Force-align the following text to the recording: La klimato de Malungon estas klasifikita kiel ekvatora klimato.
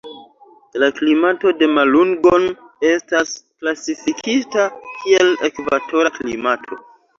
La 0.83 0.87
klimato 0.99 1.51
de 1.59 1.67
Malungon 1.73 2.47
estas 2.93 3.35
klasifikita 3.45 4.67
kiel 4.89 5.33
ekvatora 5.53 6.17
klimato. 6.19 6.83